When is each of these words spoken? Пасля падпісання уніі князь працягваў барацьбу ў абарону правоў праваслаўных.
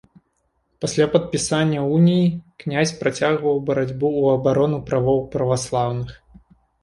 Пасля 0.83 1.05
падпісання 1.15 1.81
уніі 1.97 2.23
князь 2.63 2.93
працягваў 3.03 3.61
барацьбу 3.69 3.95
ў 4.21 4.25
абарону 4.39 4.79
правоў 4.89 5.19
праваслаўных. 5.35 6.17